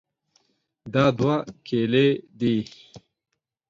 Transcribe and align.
دا 0.93 1.05
دوه 1.17 1.35
کیلې 1.67 2.07
دي. 2.39 2.55